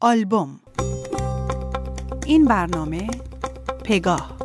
[0.00, 0.60] آلبوم
[2.26, 3.06] این برنامه
[3.84, 4.36] پگاه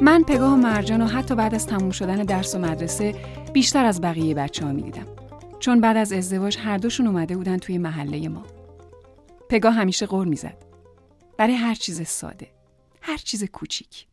[0.00, 3.14] من پگاه و مرجان و حتی بعد از تموم شدن درس و مدرسه
[3.52, 5.06] بیشتر از بقیه بچه ها می دیدم.
[5.60, 8.57] چون بعد از ازدواج هر دوشون اومده بودن توی محله ما.
[9.50, 10.64] پگاه همیشه غور می‌زد.
[11.38, 12.50] برای هر چیز ساده.
[13.02, 14.06] هر چیز کوچیک.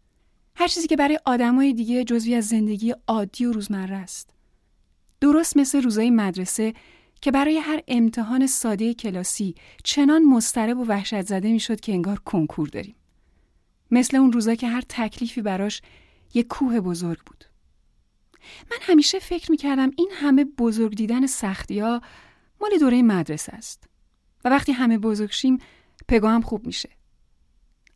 [0.56, 4.30] هر چیزی که برای آدمای دیگه جزوی از زندگی عادی و روزمره است.
[5.22, 6.74] درست مثل روزای مدرسه
[7.22, 12.68] که برای هر امتحان ساده کلاسی چنان مضطرب و وحشت زده می‌شد که انگار کنکور
[12.68, 12.96] داریم.
[13.92, 15.82] مثل اون روزا که هر تکلیفی براش
[16.34, 17.46] یه کوه بزرگ بود.
[18.72, 22.02] من همیشه فکر می‌کردم این همه بزرگ دیدن سختی ها
[22.62, 23.84] مال دوره مدرسه است.
[24.46, 25.58] و وقتی همه بزرگ شیم
[26.12, 26.90] هم خوب میشه.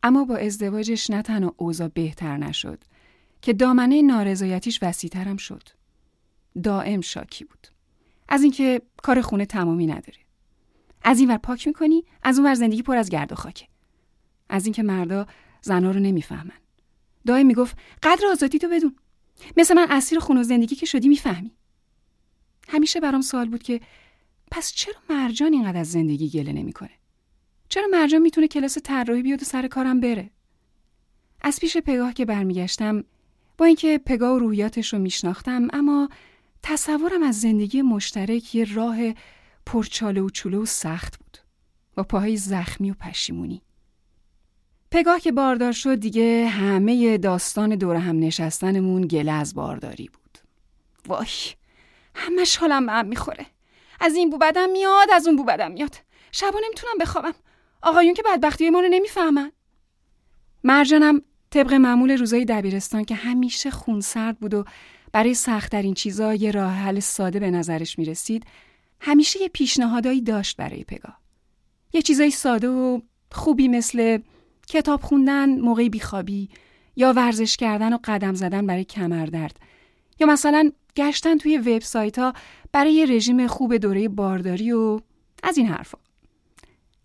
[0.02, 2.84] اما با ازدواجش نه تنها اوضاع بهتر نشد
[3.42, 5.62] که دامنه نارضایتیش وسیعترم شد.
[6.62, 7.68] دائم شاکی بود.
[8.28, 10.18] از اینکه کار خونه تمامی نداره.
[11.02, 13.66] از این ور پاک می‌کنی، از اون ور زندگی پر از گرد و خاکه.
[14.48, 15.26] از اینکه مردا
[15.62, 16.58] زنا رو نمی‌فهمن.
[17.26, 18.96] دائم می‌گفت قدر آزادی تو بدون.
[19.56, 21.52] مثل من اسیر خونه زندگی که شدی می‌فهمی.
[22.68, 23.80] همیشه برام سوال بود که
[24.50, 26.90] پس چرا مرجان اینقدر از زندگی گله نمی‌کنه؟
[27.68, 30.30] چرا مرجان می‌تونه کلاس طراحی بیاد و سر کارم بره؟
[31.40, 33.04] از پیش پگاه که برمیگشتم
[33.58, 36.08] با اینکه پگاه و روحیاتش رو میشناختم اما
[36.62, 38.96] تصورم از زندگی مشترک یه راه
[39.66, 41.38] پرچاله و چوله و سخت بود
[41.94, 43.62] با پاهای زخمی و پشیمونی
[44.90, 50.38] پگاه که باردار شد دیگه همه داستان دور هم نشستنمون گله از بارداری بود
[51.06, 51.26] وای
[52.14, 53.46] همش حالم به هم می‌خوره
[54.00, 55.96] از این بو بدم میاد از اون بو بدم میاد.
[56.32, 57.34] شبا نمی‌تونم بخوابم.
[57.82, 59.52] آقایون که بدبختی ما رو نمی‌فهمن.
[60.64, 64.64] مرجانم طبق معمول روزای دبیرستان که همیشه خونسرد بود و
[65.12, 68.44] برای سختترین چیزا یه راه حل ساده به نظرش می‌رسید
[69.00, 71.20] همیشه یه پیشنهادایی داشت برای پگاه.
[71.92, 73.00] یه چیزای ساده و
[73.32, 74.18] خوبی مثل
[74.68, 76.48] کتاب خوندن موقعی بیخوابی
[76.96, 79.60] یا ورزش کردن و قدم زدن برای کمردرد.
[80.20, 82.32] یا مثلا گشتن توی وبسایت ها
[82.72, 85.00] برای رژیم خوب دوره بارداری و
[85.42, 85.98] از این حرفا.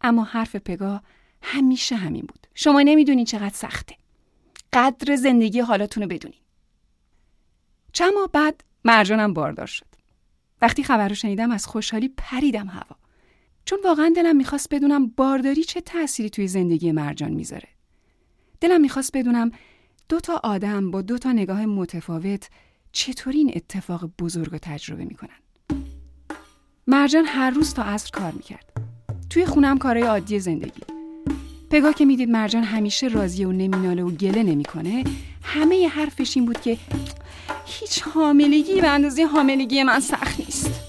[0.02, 1.04] اما حرف پگاه
[1.42, 2.48] همیشه همین بود.
[2.56, 3.96] شما نمی‌دونین چقدر سخته.
[4.74, 6.40] قدر زندگی حالاتون رو بدونین
[7.94, 9.86] چند ماه بعد مرجانم باردار شد.
[10.62, 12.96] وقتی خبر رو شنیدم از خوشحالی پریدم هوا.
[13.66, 17.68] چون واقعا دلم می‌خواست بدونم بارداری چه تأثیری توی زندگی مرجان می‌ذاره.
[18.62, 19.52] دلم می‌خواست بدونم
[20.10, 22.50] دو تا آدم با دو تا نگاه متفاوت
[22.96, 25.40] چطوری این اتفاق بزرگ رو تجربه می‌کنن.
[26.88, 28.72] مرجان هر روز تا عصر کار می‌کرد.
[29.30, 30.82] توی خونم کارهای عادی زندگی.
[31.70, 35.04] پگاه که می‌دید مرجان همیشه راضی و نمیناله و گله نمی‌کنه
[35.44, 36.78] همه ی حرفش این بود که
[37.66, 40.82] هیچ حاملگی به اندازه حاملگی من سخت نیست.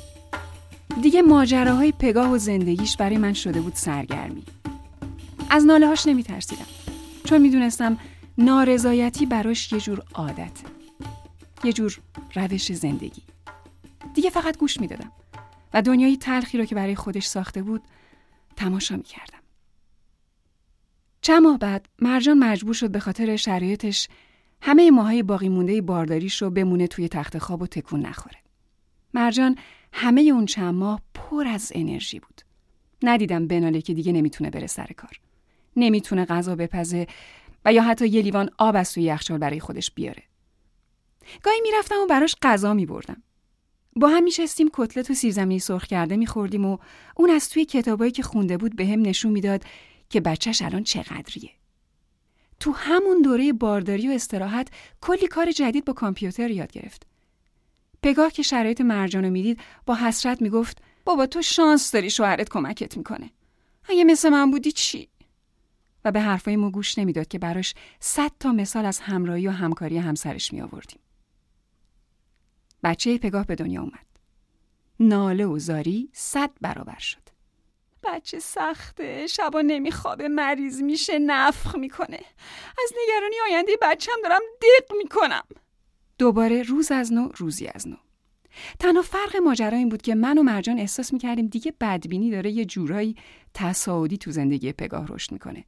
[1.03, 4.43] دیگه ماجراهای پگاه و زندگیش برای من شده بود سرگرمی.
[5.51, 6.67] از ناله هاش نمی ترسیدم.
[7.25, 7.99] چون می‌دونستم
[8.39, 10.76] نارضایتی براش یه جور عادت.
[11.65, 12.01] یه جور
[12.35, 13.23] روش زندگی.
[14.15, 15.13] دیگه فقط گوش می‌دادم
[15.75, 17.83] و دنیای تلخی رو که برای خودش ساخته بود
[18.57, 19.39] تماشا می‌کردم.
[21.21, 24.09] چند ماه بعد مرجان مجبور شد به خاطر شرایطش
[24.63, 28.37] همه ماهای باقی مونده بارداریش رو بمونه توی تخت خواب و تکون نخوره.
[29.15, 29.57] مرجان
[29.93, 32.43] همه اون چند ماه پر از انرژی بود.
[33.03, 35.21] ندیدم بناله که دیگه نمی‌تونه بره سر کار.
[35.77, 37.07] نمی‌تونه غذا بپزه
[37.65, 40.23] و یا حتی یه لیوان آب از توی یخچال برای خودش بیاره.
[41.43, 43.23] گاهی می‌رفتم و براش غذا میبردم.
[43.97, 46.79] با هم میشستیم کتلت و سیرزمینی سرخ کرده میخوردیم و
[47.17, 49.65] اون از توی کتابایی که خونده بود به هم نشون می‌داد
[50.11, 51.51] که بچهش الان چقدریه.
[52.61, 54.69] تو همون دوره بارداری و استراحت
[55.01, 57.07] کلی کار جدید با کامپیوتر یاد گرفت.
[58.03, 63.31] پگاه که شرایط مرجانو می‌دید با حسرت می‌گفت بابا تو شانس داری شوهرت کمکت می‌کنه
[63.89, 65.09] اگه مثل من بودی چی
[66.05, 69.99] و به حرفای ما گوش نمی‌داد که براش صد تا مثال از همراهی و همکاری
[69.99, 70.99] همسرش می آوردیم.
[72.87, 74.07] بچه پگاه به دنیا اومد.
[75.01, 77.23] ناله و زاری صد برابر شد.
[78.05, 82.21] بچه سخته شبا نمیخوابه مریض میشه نفخ می‌کنه.
[82.85, 85.43] از نگرانی آینده بچم دارم دق می‌کنم.
[86.19, 87.97] دوباره روز از نو روزی از نو.
[88.79, 92.65] تنها فرق ماجرا این بود که من و مرجان احساس می‌کردیم دیگه بدبینی داره یه
[92.65, 93.17] جورایی
[93.55, 95.65] تصاعدی تو زندگی پگاه رشد می‌کنه.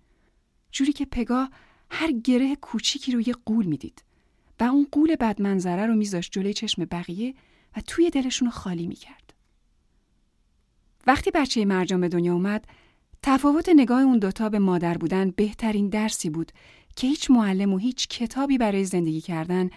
[0.73, 1.51] جوری که پگاه
[1.91, 4.05] هر گره کوچیکی رو یه قول می‌دید.
[4.61, 7.35] و اون قول بدمنظره رو میذاشت جلوی چشم بقیه
[7.77, 9.35] و توی دلشون خالی می‌کرد
[11.07, 12.67] وقتی بچه مرجان به دنیا اومد
[13.23, 16.53] تفاوت نگاه اون دوتا به مادر بودن بهترین درسی بود
[16.97, 19.71] که هیچ معلم و هیچ کتابی برای زندگی کردن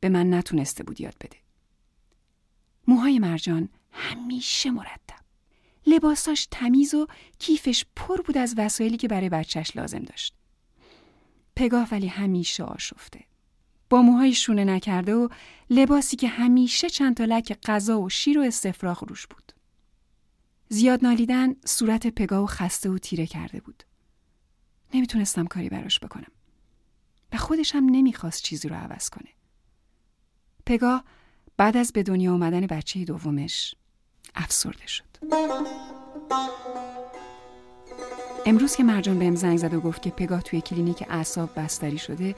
[0.00, 1.36] به من نتونسته بود یاد بده.
[2.88, 5.22] موهای مرجان همیشه مرتب.
[5.86, 7.06] لباساش تمیز و
[7.38, 10.34] کیفش پر بود از وسایلی که برای بچهش لازم داشت.
[11.56, 13.20] پگاه ولی همیشه آشفته.
[13.92, 15.28] با موهای شونه نکرده و
[15.70, 19.52] لباسی که همیشه چند تا لک غذا و شیر و استفراغ روش بود.
[20.68, 23.82] زیاد نالیدن صورت پگاه و خسته و تیره کرده بود.
[24.94, 26.32] نمی‌تونستم کاری براش بکنم.
[27.32, 29.28] و خودش هم نمی‌خواست چیزی رو عوض کنه.
[30.66, 31.04] پگاه
[31.56, 33.74] بعد از به دنیا آمدن بچه دومش
[34.34, 35.04] افسرده شد.
[38.46, 42.34] امروز که مرجان بهم زنگ زد و گفت که پگاه توی کلینیک اعصاب بستری شده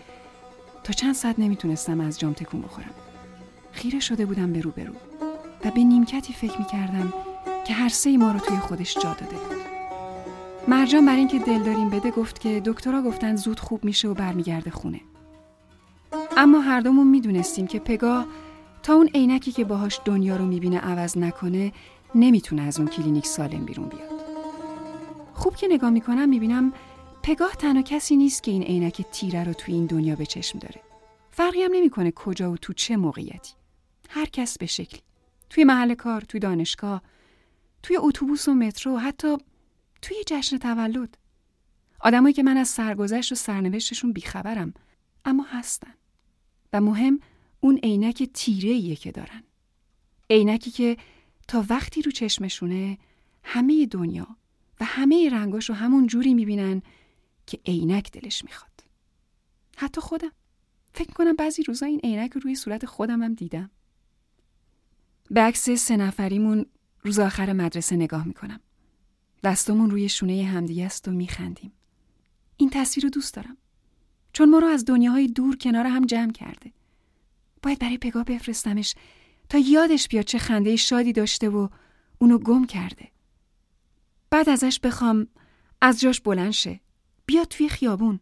[0.84, 2.90] تا چند ساعت نمی‌تونستم از جام تکون بخورم.
[3.72, 4.92] خیره شده بودم به رو برو
[5.64, 7.12] و به نیمکتی فکر می‌کردم
[7.66, 9.56] که هر سه ما رو توی خودش جا داده بود.
[10.68, 14.70] مرجان برای اینکه دل داریم بده گفت که دکترها گفتن زود خوب میشه و برمیگرده
[14.70, 15.00] خونه.
[16.36, 18.26] اما هر دومون می‌دونستیم که پگاه
[18.82, 21.72] تا اون عینکی که باهاش دنیا رو می‌بینه عوض نکنه
[22.14, 24.24] نمی‌تونه از اون کلینیک سالم بیرون بیاد.
[25.34, 26.72] خوب که نگاه می‌کنم می‌بینم
[27.24, 30.80] پگاه تنها کسی نیست که این عینک تیره رو توی این دنیا به چشم داره.
[31.30, 33.54] فرقی هم نمی‌کنه کجا و تو چه موقعیتی.
[34.08, 35.00] هر کس به شکلی.
[35.50, 37.02] توی محل کار، توی دانشگاه،
[37.82, 39.36] توی اتوبوس و مترو، حتی
[40.02, 41.18] توی جشن تولد.
[42.00, 44.74] آدمایی که من از سرگذشت و سرنوشتشون بیخبرم
[45.24, 45.94] اما هستن.
[46.72, 47.20] و مهم
[47.60, 49.42] اون عینک تیره که دارن.
[50.30, 50.96] عینکی که
[51.48, 52.98] تا وقتی رو چشمشونه
[53.44, 54.26] همه دنیا
[54.80, 56.82] و همه رنگاش رو همون جوری می‌بینن
[57.46, 58.84] که عینک دلش می‌خواد.
[59.76, 60.32] حتی خودم.
[60.94, 63.70] فکر کنم بعضی روزا این عینک رو روی صورت خودم هم دیدم.
[65.30, 66.66] به عکس سه نفریمون
[67.02, 68.60] روز آخر مدرسه نگاه می‌کنم.
[69.44, 71.72] دستمون روی شونه همدیگه است و میخندیم.
[72.56, 73.56] این تصویر رو دوست دارم.
[74.32, 76.72] چون ما رو از دنیاهای دور کنار هم جمع کرده.
[77.62, 78.94] باید برای پگاه بفرستمش
[79.48, 81.68] تا یادش بیاد چه خنده شادی داشته و
[82.18, 83.08] اونو گم کرده.
[84.30, 85.26] بعد ازش بخوام
[85.80, 86.80] از جاش بلند شه.
[87.26, 88.20] بیاد توی خیابون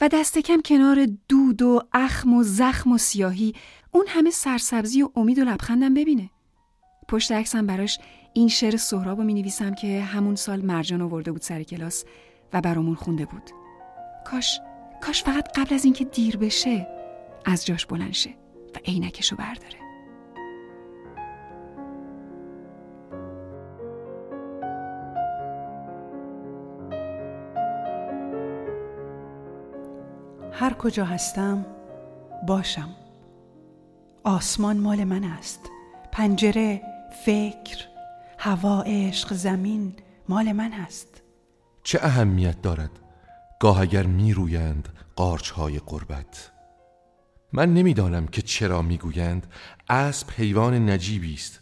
[0.00, 3.54] و دست کم کنار دود و اخم و زخم و سیاهی
[3.90, 6.30] اون همه سرسبزی و امید و لبخندم ببینه.
[7.08, 7.98] پشت عکسم براش
[8.32, 12.04] این شعر سهراب رو می نویسم که همون سال مرجان آورده بود سر کلاس
[12.52, 13.50] و برامون خونده بود.
[14.26, 14.60] کاش
[15.02, 16.86] کاش فقط قبل از اینکه دیر بشه
[17.44, 18.30] از جاش بلند شه
[18.74, 19.81] و عینکشو برداره.
[30.62, 31.66] هر کجا هستم
[32.46, 32.88] باشم.
[34.24, 35.60] آسمان مال من است.
[36.12, 36.82] پنجره
[37.26, 37.86] فکر
[38.38, 39.96] هوا عشق زمین
[40.28, 41.22] مال من است.
[41.82, 42.90] چه اهمیت دارد
[43.60, 46.52] گاه اگر می رویند قارچ های قربت؟
[47.52, 49.46] من نمی‌دانم که چرا می‌گویند
[49.88, 51.60] اسب حیوان نجیبی است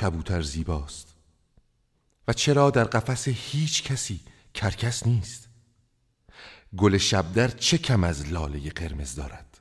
[0.00, 1.14] کبوتر زیباست.
[2.28, 4.20] و چرا در قفس هیچ کسی
[4.54, 5.49] کرکس نیست؟
[6.76, 9.58] گل شبدر چه کم از لاله قرمز دارد؟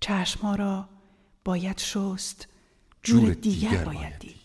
[0.00, 0.88] چشمها را
[1.44, 2.48] باید شست
[3.02, 4.36] جور, دیگر, باید دید.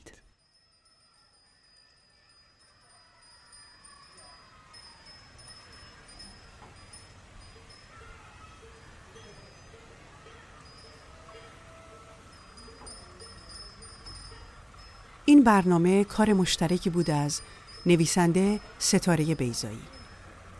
[15.25, 17.41] این برنامه کار مشترکی بود از
[17.85, 20.00] نویسنده ستاره بیزایی